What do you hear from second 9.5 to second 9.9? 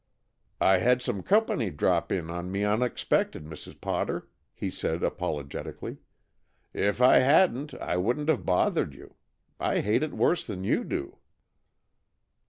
I